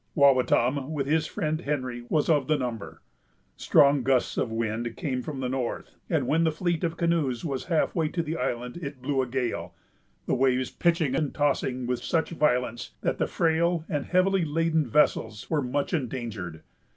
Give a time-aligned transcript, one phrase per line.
[0.15, 3.03] Wawatam, with his friend Henry, was of the number.
[3.55, 7.65] Strong gusts of wind came from the north, and when the fleet of canoes was
[7.65, 9.75] half way to the Island, it blew a gale,
[10.25, 15.47] the waves pitching and tossing with such violence, that the frail and heavy laden vessels
[15.51, 16.63] were much endangered.